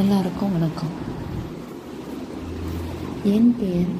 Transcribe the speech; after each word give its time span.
எல்லாருக்கும் 0.00 0.52
வணக்கம். 0.52 0.88
என் 3.24 3.56
பெயர் 3.58 3.90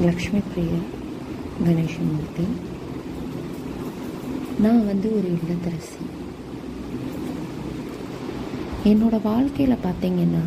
லக்ஷ்மி 0.00 0.40
பிரியா 0.54 0.78
கணேசமூர்த்தி. 1.64 2.46
நான் 4.60 4.86
வந்து 4.86 5.16
ஒரு 5.16 5.38
இல்லத்தரசி. 5.38 6.04
என்னோட 8.84 9.20
வாழ்க்கையில் 9.22 9.76
பார்த்தீங்கன்னா 9.76 10.44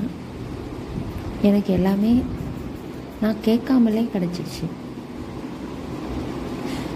எனக்கு 1.41 1.73
எல்லாமே 1.73 2.21
நான் 3.21 3.41
கேட்காமலே 3.41 4.09
கிடச்சிருச்சு. 4.13 4.69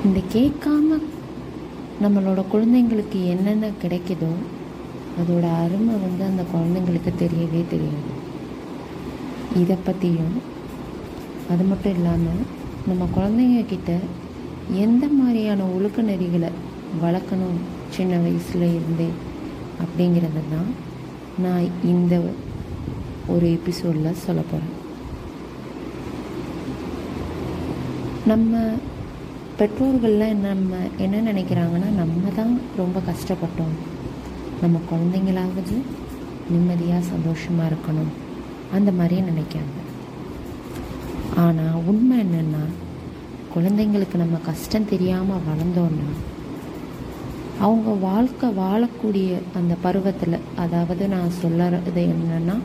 இந்த 0.05 0.19
கேட்காம 0.33 1.01
நம்மளோட 2.01 2.43
குழந்தைங்களுக்கு 2.53 3.25
என்னென்ன 3.25 3.69
கிடைக்குதோ 3.83 4.33
அதோட 5.19 5.45
அருமை 5.63 5.95
வந்து 6.05 6.23
அந்த 6.29 6.43
குழந்தைங்களுக்கு 6.53 7.11
தெரியவே 7.23 7.61
தெரியாது. 7.73 8.11
இதை 9.61 9.77
பற்றியும் 9.87 10.35
அது 11.53 11.63
மட்டும் 11.69 11.95
இல்லாமல் 11.97 12.41
நம்ம 12.89 13.07
குழந்தைங்க 13.15 13.61
கிட்ட 13.73 13.91
எந்த 14.85 15.05
மாதிரியான 15.19 15.65
ஒழுக்க 15.75 16.01
நெறிகளை 16.09 16.49
வளர்க்கணும் 17.03 17.57
சின்ன 17.95 18.13
வயசில் 18.25 18.67
இருந்தே 18.75 19.09
அப்படிங்கிறத 19.83 20.43
தான் 20.53 20.69
நான் 21.45 21.65
இந்த 21.93 22.13
ஒரு 23.33 23.47
எபிசோடில் 23.57 24.21
சொல்ல 24.25 24.41
போகிறேன் 24.51 24.75
நம்ம 28.31 28.61
பெற்றோர்கள்லாம் 29.59 30.43
நம்ம 30.47 30.75
என்ன 31.05 31.21
நினைக்கிறாங்கன்னா 31.31 31.89
நம்ம 32.01 32.33
தான் 32.35 32.53
ரொம்ப 32.81 32.97
கஷ்டப்பட்டோம். 33.07 33.77
நம்ம 34.61 34.79
குழந்தைங்களாவது 34.91 35.75
நிம்மதியாக 36.51 37.09
சந்தோஷமாக 37.13 37.69
இருக்கணும். 37.71 38.11
அந்த 38.73 38.89
மாதிரியே 38.91 39.21
நினைக்காங்க. 39.21 39.77
ஆனால் 41.43 41.81
உண்மை 41.89 42.15
என்னென்னா 42.19 42.63
குழந்தைங்களுக்கு 43.53 44.15
நம்ம 44.15 44.37
கஷ்டம் 44.45 44.89
தெரியாமல் 44.89 45.45
வளர்ந்தோன்னா 45.47 46.09
அவங்க 47.65 47.89
வாழ்க்கை 48.07 48.49
வாழக்கூடிய 48.57 49.29
அந்த 49.55 49.73
பருவத்தில் 49.81 50.37
அதாவது 50.55 51.07
நான் 51.07 51.37
சொல்லுறது 51.43 52.01
என்னென்னா 52.13 52.55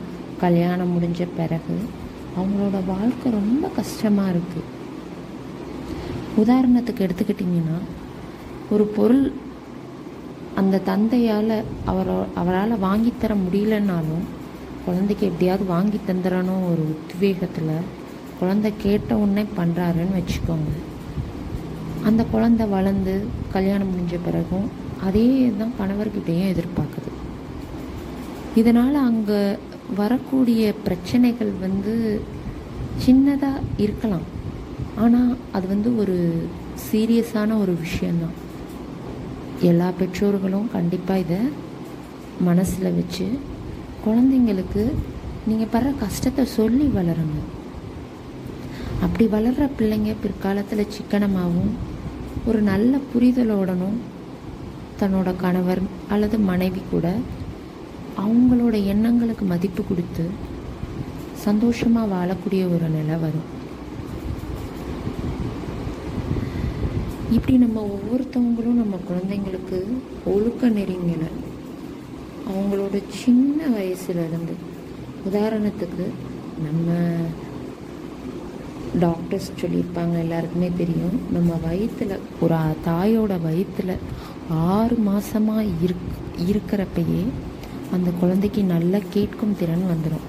கல்யாணம் 0.43 0.93
முடிஞ்ச 0.95 1.27
பிறகு 1.37 1.77
அவங்களோட 2.37 2.77
வாழ்க்கை 2.85 3.31
ரொம்ப 3.31 3.67
கஷ்டமாக 3.79 4.33
இருக்குது 4.33 4.71
உதாரணத்துக்கு 6.41 7.05
எடுத்துக்கிட்டிங்கன்னா 7.05 7.77
ஒரு 8.69 8.85
பொருள் 8.97 9.23
அந்த 10.59 10.81
தந்தையால் 10.89 11.55
அவரோ 11.91 12.17
அவரால் 12.41 12.81
வாங்கித்தர 12.87 13.31
முடியலன்னாலும் 13.45 14.25
குழந்தைக்கு 14.85 15.23
எப்படியாவது 15.29 15.65
வாங்கி 15.73 15.99
தந்துடணும் 16.07 16.65
ஒரு 16.71 16.83
உத்வேகத்தில் 16.93 17.71
குழந்தை 18.39 18.69
கேட்ட 18.83 19.11
உடனே 19.23 19.43
பண்ணுறாருன்னு 19.57 20.17
வச்சுக்கோங்க. 20.19 20.71
அந்த 22.07 22.21
குழந்தை 22.33 22.65
வளர்ந்து 22.75 23.13
கல்யாணம் 23.55 23.91
முடிஞ்ச 23.91 24.15
பிறகும் 24.27 24.67
அதே 25.07 25.25
தான் 25.59 25.77
கணவர்கிட்டையும் 25.79 26.51
எதிர்பார்க்குது. 26.53 27.11
இதனால் 28.61 28.97
அங்கே 29.09 29.41
வரக்கூடிய 30.01 30.61
பிரச்சனைகள் 30.85 31.51
வந்து 31.65 31.93
சின்னதாக 33.05 33.65
இருக்கலாம். 33.85 34.27
ஆனால் 35.03 35.31
அது 35.57 35.65
வந்து 35.73 35.89
ஒரு 36.01 36.17
சீரியஸான 36.87 37.57
ஒரு 37.63 37.73
விஷயந்தான் 37.85 38.35
எல்லா 39.61 39.89
பெற்றோர்களும் 39.99 40.71
கண்டிப்பாக 40.73 41.19
இதை 41.19 41.39
மனசில் 42.47 42.95
வச்சு 42.95 43.25
குழந்தைங்களுக்கு 44.05 44.83
நீங்கள் 45.47 45.71
படுற 45.73 45.91
கஷ்டத்தை 46.03 46.45
சொல்லி 46.45 46.85
வளருங்க. 46.97 47.39
அப்படி 49.05 49.25
வளர்கிற 49.35 49.65
பிள்ளைங்க 49.77 50.13
பிற்காலத்தில் 50.23 50.91
சிக்கனமாகவும் 50.95 51.73
ஒரு 52.45 52.61
நல்ல 52.61 52.99
புரிதலோடனும் 53.13 53.97
தன்னோட 54.99 55.29
கணவர் 55.35 55.81
அல்லது 56.09 56.37
மனைவி 56.51 56.81
கூட 56.91 57.07
அவங்களோட 58.23 58.75
எண்ணங்களுக்கு 58.93 59.45
மதிப்பு 59.45 59.83
கொடுத்து 59.83 60.25
சந்தோஷமாக 61.45 62.11
வாழக்கூடிய 62.15 62.63
ஒரு 62.75 62.87
நிலை 62.89 63.15
வரும். 63.25 63.49
இப்படி 67.31 67.57
நம்ம 67.57 67.89
ஒவ்வொருத்தவங்களும் 67.93 68.81
நம்ம 68.81 68.95
குழந்தைங்களுக்கு 69.09 69.83
ஒழுக்க 70.25 70.69
நெறிங்களை 70.69 71.29
அவங்களோட 72.49 73.03
சின்ன 73.07 73.67
வயசுலேருந்து. 73.67 74.53
உதாரணத்துக்கு 75.31 76.05
நம்ம 76.63 76.91
டாக்டர்ஸ் 78.99 79.51
சொல்லியிருப்பாங்க 79.61 80.17
எல்லாருக்குமே 80.19 80.71
தெரியும். 80.77 81.19
நம்ம 81.31 81.59
வயிற்றில் 81.63 82.19
ஒரு 82.39 82.55
தாயோட 82.85 83.41
வயிற்றில் 83.41 83.97
ஆறு 84.49 84.97
மாதமாக 85.05 85.67
இருக் 85.81 86.13
இருக்கிறப்பயே 86.45 87.23
அந்த 87.91 88.09
குழந்தைக்கு 88.19 88.63
நல்லா 88.63 88.97
கேட்கும் 89.09 89.57
திறன் 89.59 89.85
வந்துடும் 89.89 90.25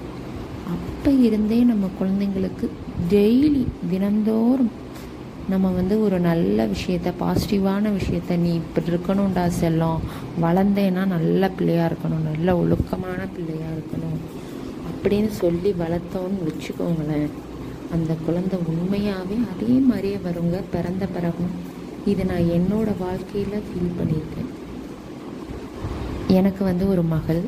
அப்போ 0.69 1.11
இருந்தே 1.11 1.63
நம்ம 1.63 1.87
குழந்தைங்களுக்கு 2.01 2.69
டெய்லி 3.09 3.67
தினந்தோறும் 3.89 4.71
நம்ம 5.49 5.69
வந்து 5.69 5.95
ஒரு 6.03 6.17
நல்ல 6.19 6.65
விஷயத்த 6.65 7.09
பாசிட்டிவான 7.19 7.91
விஷயத்த 7.99 8.37
நீ 8.37 8.53
இப்படி 8.53 8.89
இருக்கணும்டா 8.89 9.43
செல்லம் 9.61 9.99
வளர்ந்தேன்னா 10.41 11.03
நல்ல 11.15 11.49
பிள்ளையாக 11.49 11.89
இருக்கணும் 11.91 12.25
நல்ல 12.31 12.57
ஒழுக்கமான 12.57 13.19
பிள்ளையாக 13.35 13.77
இருக்கணும் 13.77 14.19
அப்படின்னு 14.89 15.29
சொல்லி 15.41 15.71
வளர்த்தோன்னு 15.83 16.47
வச்சுக்கோங்களேன். 16.47 17.31
அந்த 17.91 18.11
குழந்தை 18.25 18.59
உண்மையாகவே 18.71 19.37
அதே 19.53 19.73
மாதிரியே 19.89 20.17
வருங்க 20.27 20.57
பிறந்த 20.71 21.05
பிறகும். 21.05 21.53
இது 22.05 22.25
நான் 22.25 22.51
என்னோட 22.57 22.89
வாழ்க்கையில் 22.99 23.65
ஃபீல் 23.67 23.97
பண்ணியிருக்கேன். 23.99 24.51
எனக்கு 26.27 26.63
வந்து 26.63 26.89
ஒரு 26.89 27.03
மகள். 27.15 27.43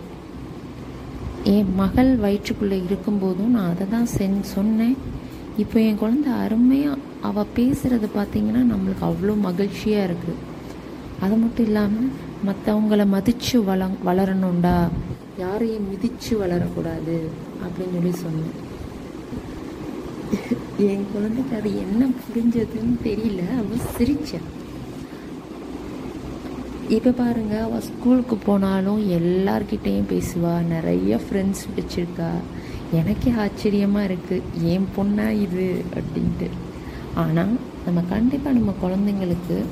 என் 1.43 1.75
மகள் 1.75 2.15
வயிற்றுக்குள்ளே 2.15 2.83
இருக்கும்போதும் 2.89 3.55
நான் 3.55 3.69
அதை 3.69 3.87
தான் 3.91 4.05
சென் 4.05 4.43
சொன்னேன். 4.55 4.97
இப்போ 5.61 5.77
என் 5.87 6.01
குழந்தை 6.01 6.31
அருமையாக 6.43 7.03
அவள் 7.27 7.53
பேசுகிறது 7.57 8.07
பார்த்திங்கன்னா 8.17 8.61
நம்மளுக்கு 8.71 9.03
அவ்வளோ 9.09 9.33
மகிழ்ச்சியாக 9.47 10.07
இருக்குது 10.07 10.43
அது 11.23 11.35
மட்டும் 11.43 11.67
இல்லாமல் 11.69 12.09
மற்றவங்கள 12.47 13.05
மதித்து 13.13 13.57
வள 13.69 13.87
வளரணுண்டா 14.07 14.75
யாரையும் 15.43 15.89
மிதித்து 15.91 16.31
வளரக்கூடாது 16.41 17.17
அப்படின்னு 17.65 17.95
சொல்லி 17.95 18.13
சொன்னேன். 18.23 18.55
என் 20.91 21.05
குழந்தைக்கு 21.13 21.53
அது 21.59 21.69
என்ன 21.83 22.01
புரிஞ்சதுன்னு 22.23 22.95
தெரியல. 23.07 23.41
அவள் 23.61 23.85
சிரித்தேன் 23.97 24.47
இப்போ 26.95 27.11
பாருங்க 27.21 27.55
அவள் 27.65 27.85
ஸ்கூலுக்கு 27.89 28.35
போனாலும் 28.47 29.01
எல்லார்கிட்டேயும் 29.17 30.11
பேசுவாள் 30.13 30.69
நிறைய 30.75 31.19
ஃப்ரெண்ட்ஸ் 31.25 31.65
வச்சுருக்கா. 31.77 32.31
எனக்கே 32.91 33.31
ஆச்சரியமாக 33.31 34.07
இருக்குது 34.09 34.63
ஏன் 34.63 34.87
பொண்ணா 34.97 35.29
இது? 35.29 35.83
அப்படின்ட்டு. 35.95 36.47
ஆனால் 37.15 37.53
நம்ம 37.85 38.01
கண்டிப்பாக 38.01 38.57
நம்ம 38.57 38.73
குழந்தைங்களுக்கு 38.81 39.65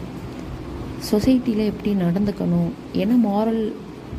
சொசைட்டியில் 1.12 1.70
எப்படி 1.72 1.94
நடந்துக்கணும்? 1.94 2.70
என்ன 2.94 3.30
மாரல் 3.30 3.74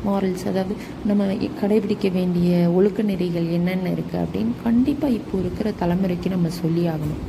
மாரல்ஸ் 0.07 0.49
அதாவது 0.49 0.75
நம்ம 1.07 1.25
கடைபிடிக்க 1.61 2.13
வேண்டிய 2.13 2.71
ஒழுக்க 2.71 3.03
நெறிகள் 3.03 3.47
என்னென்ன 3.51 3.91
இருக்குது 3.91 4.23
அப்படின்னு 4.25 4.53
கண்டிப்பாக 4.63 5.13
இப்போ 5.13 5.39
இருக்கிற 5.39 5.73
தலைமுறைக்கு 5.81 6.29
நம்ம 6.29 6.49
சொல்லி 6.49 6.87
ஆகணும். 6.87 7.23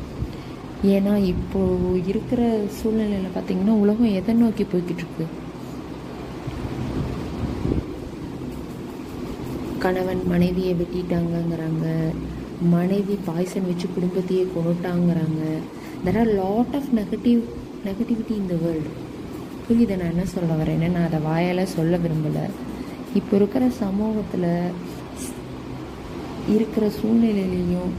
ஏன்னா 0.84 1.18
இப்போது 1.18 2.06
இருக்கிற 2.08 2.60
சூழ்நிலையில் 2.80 3.36
பார்த்திங்கன்னா 3.36 3.76
உலகம் 3.84 4.14
எதை 4.14 4.34
நோக்கி 4.34 4.64
போய்கிட்டு 4.64 5.04
இருக்கு? 5.06 5.26
கணவன் 9.84 10.22
மனைவியை 10.32 10.74
வெட்டிட்டாங்கங்கிறாங்க. 10.80 11.86
மனைவி 12.74 13.16
பாய்சன் 13.28 13.68
வச்சு 13.70 13.88
குடும்பத்தையே 13.96 14.44
கொண்டுட்டாங்கிறாங்க 14.56 15.42
there 16.06 16.20
are 16.22 16.32
lot 16.40 16.76
of 16.80 16.90
negative 17.00 17.42
negativity 17.88 18.34
in 18.40 18.50
the 18.52 18.58
world 18.64 18.92
புரியுது? 19.66 19.96
நான் 20.02 20.14
என்ன 20.14 20.26
சொல்ல 20.36 20.52
வரேன்னு 20.62 20.90
நான் 20.96 21.08
அதை 21.10 21.20
வாயால் 21.28 21.72
சொல்ல 21.76 21.98
விரும்பலை. 22.04 22.46
இப்போ 23.20 23.34
இருக்கிற 23.40 23.64
சமூகத்தில் 23.84 24.50
இருக்கிற 26.56 26.86
சூழ்நிலையிலையும் 27.00 27.92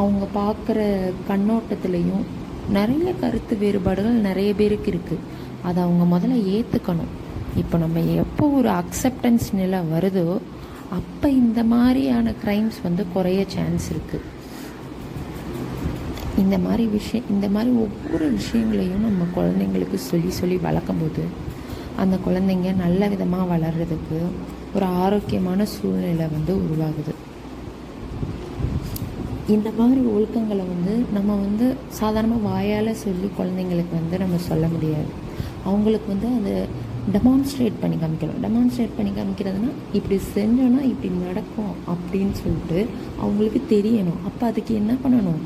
அவங்க 0.00 0.24
பார்க்குற 0.40 0.78
கண்ணோட்டத்துலேயும் 1.30 2.24
நிறைய 2.76 3.10
கருத்து 3.22 3.54
வேறுபாடுகள் 3.62 4.26
நிறைய 4.28 4.50
பேருக்கு 4.60 4.90
இருக்குது 4.92 5.24
அதை 5.68 5.78
அவங்க 5.86 6.04
முதல்ல 6.14 6.38
ஏற்றுக்கணும் 6.56 7.12
இப்போ 7.62 7.76
நம்ம 7.82 8.00
எப்போ 8.24 8.44
ஒரு 8.58 8.68
அக்செப்டன்ஸ் 8.80 9.46
நிலை 9.60 9.78
வருதோ 9.94 10.26
அப்போ 10.96 11.26
இந்த 11.42 11.60
மாதிரியான 11.72 12.32
க்ரைம்ஸ் 12.42 12.78
வந்து 12.84 13.02
குறைய 13.14 13.40
சான்ஸ் 13.54 13.86
இருக்குது 13.92 14.26
இந்த 16.42 16.56
மாதிரி 16.64 16.84
விஷயம் 16.96 17.28
இந்த 17.34 17.46
மாதிரி 17.54 17.70
ஒவ்வொரு 17.84 18.26
விஷயங்களையும் 18.30 19.06
நம்ம 19.08 19.26
குழந்தைங்களுக்கு 19.36 19.98
சொல்லி 20.10 20.30
சொல்லி 20.40 20.56
வளர்க்கும்போது 20.66 21.22
அந்த 22.02 22.16
குழந்தைங்க 22.26 22.72
நல்ல 22.84 23.08
விதமாக 23.08 23.46
வளர்கிறதுக்கு 23.54 24.18
ஒரு 24.76 24.86
ஆரோக்கியமான 25.04 25.66
சூழ்நிலை 25.74 26.26
வந்து 26.36 26.52
உருவாகுது. 26.64 27.12
இந்த 29.54 29.68
மாதிரி 29.78 30.00
ஒழுக்கங்களை 30.14 30.64
வந்து 30.74 30.94
நம்ம 31.16 31.30
வந்து 31.44 31.66
சாதாரணமாக 32.00 32.46
வாயால் 32.48 33.00
சொல்லி 33.04 33.28
குழந்தைங்களுக்கு 33.38 33.94
வந்து 34.00 34.18
நம்ம 34.18 34.38
சொல்ல 34.48 34.66
முடியாது. 34.74 35.10
அவங்களுக்கு 35.68 36.08
வந்து 36.14 36.28
அதை 36.38 36.54
டெமான்ஸ்ட்ரேட் 37.14 37.78
பண்ணி 37.82 37.96
காமிக்கணும் 38.02 38.40
டெமான்ஸ்ட்ரேட் 38.44 38.96
பண்ணி 38.96 39.10
காமிக்கிறதுனா 39.18 39.70
இப்படி 39.92 40.16
செஞ்சோன்னா 40.34 40.80
இப்படி 40.92 41.08
நடக்கும் 41.26 41.72
அப்படின்னு 41.92 42.34
சொல்லிட்டு 42.42 42.78
அவங்களுக்கு 43.22 43.60
தெரியணும். 43.74 44.20
அப்போ 44.24 44.46
அதுக்கு 44.46 44.74
என்ன 44.74 44.94
பண்ணணும்? 45.04 45.40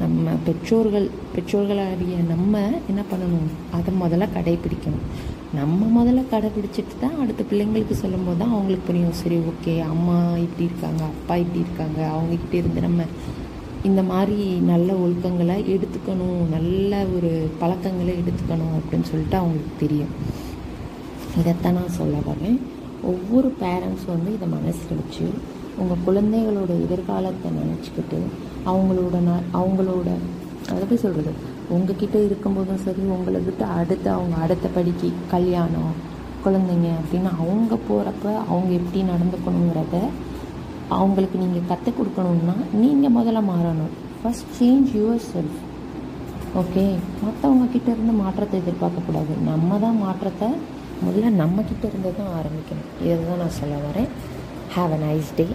நம்ம 0.00 0.32
பெற்றோர்கள் 0.46 1.06
பெற்றோர்களாகிய 1.34 2.16
நம்ம 2.32 2.60
என்ன 2.90 3.02
பண்ணணும்? 3.10 3.48
அதை 3.76 3.92
முதல்ல 4.02 4.26
கடைபிடிக்கணும். 4.36 5.06
நம்ம 5.58 5.80
முதல்ல 5.98 6.20
கடைபிடிச்சிட்டு 6.32 6.96
தான் 7.00 7.20
அடுத்த 7.22 7.44
பிள்ளைங்களுக்கு 7.50 7.94
சொல்லும்போது 8.02 8.38
தான் 8.42 8.52
அவங்களுக்கு 8.54 8.88
புரியும். 8.88 9.18
சரி 9.22 9.38
ஓகே 9.52 9.74
அம்மா 9.92 10.16
இப்படி 10.46 10.68
இருக்காங்க 10.70 11.02
அப்பா 11.12 11.36
இப்படி 11.44 11.62
இருக்காங்க 11.64 12.00
அவங்கக்கிட்ட 12.14 12.54
இருந்து 12.62 12.80
நம்ம 12.80 13.06
இந்த 13.88 14.02
மாதிரி 14.02 14.36
நல்ல 14.72 14.92
ஒழுக்கங்களை 15.04 15.56
எடுத்துக்கணும் 15.74 16.40
நல்ல 16.56 17.04
ஒரு 17.16 17.30
பழக்கங்களை 17.60 18.14
எடுத்துக்கணும் 18.22 18.74
அப்படின்னு 18.78 19.08
சொல்லிட்டு 19.10 19.36
அவங்களுக்கு 19.40 19.82
தெரியும். 19.84 20.12
இதைத்தான் 21.36 21.74
நான் 21.74 21.96
சொல்ல 21.98 22.16
வரேன். 22.18 22.58
ஒவ்வொரு 23.02 23.54
பேரண்ட்ஸ் 23.60 24.06
வந்து 24.06 24.34
இதை 24.34 24.48
மனசில் 24.48 24.98
வச்சு 25.00 25.26
உங்கள் 25.76 26.04
குழந்தைகளோட 26.06 26.70
எதிர்காலத்தை 26.84 27.50
நினச்சிக்கிட்டு 27.50 28.18
அவங்களோட 28.66 29.16
ந 29.28 29.32
அவங்களோட 29.52 30.08
அதை 30.68 30.78
எப்படி 30.80 30.96
சொல்கிறது 30.96 31.32
உங்ககிட்ட 31.68 32.18
இருக்கும்போதும் 32.18 32.82
சரி 32.84 33.02
உங்களை 33.02 33.40
விட்டு 33.40 33.64
அடுத்து 33.64 34.10
அவங்க 34.10 34.36
அடுத்த 34.36 34.68
படிக்கு 34.68 35.12
கல்யாணம் 35.30 35.92
குழந்தைங்க 36.44 36.88
அப்படின்னு 36.98 37.30
அவங்க 37.42 37.78
போகிறப்ப 37.88 38.26
அவங்க 38.48 38.70
எப்படி 38.80 39.02
நடந்துக்கணுங்கிறத 39.02 39.96
அவங்களுக்கு 40.88 41.38
நீங்கள் 41.38 41.68
கற்றுக் 41.68 41.98
கொடுக்கணுன்னா 41.98 42.54
நீங்கள் 42.72 43.16
முதல்ல 43.16 43.40
மாறணும். 43.50 43.94
First 44.22 44.52
change 44.58 44.88
your 44.94 45.24
self 45.32 45.58
okay 46.56 46.84
மற்றவங்க 47.24 47.66
கிட்டேருந்து 47.74 48.14
மாற்றத்தை 48.22 48.60
எதிர்பார்க்கக்கூடாது 48.60 49.42
நம்ம 49.44 49.78
தான் 49.78 49.98
மாற்றத்தை 49.98 50.48
முதல்ல 51.06 51.30
நம்மக்கிட்ட 51.42 51.84
இருந்து 51.90 52.10
தான் 52.16 52.32
ஆரம்பிக்கணும். 52.40 52.88
இதை 53.02 53.16
தான் 53.26 53.42
நான் 53.42 53.58
சொல்ல 53.60 53.74
வரேன். 53.88 54.08
Have 54.76 54.92
a 54.96 55.00
nice 55.06 55.30
day 55.36 55.46